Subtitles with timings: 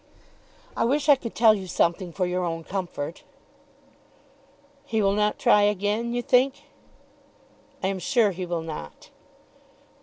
[0.75, 3.21] "I wish I could tell you something for your own comfort."
[4.83, 6.63] "He will not try again, you think?"
[7.83, 9.11] "I am sure he will not."